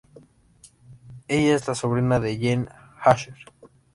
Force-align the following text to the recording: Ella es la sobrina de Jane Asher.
Ella 1.27 1.53
es 1.55 1.67
la 1.67 1.75
sobrina 1.75 2.19
de 2.19 2.35
Jane 2.35 2.65
Asher. 3.03 3.35